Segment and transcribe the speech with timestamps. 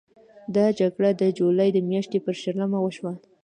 [0.55, 3.13] دا جګړه د جولای د میاشتې پر شلمه وشوه.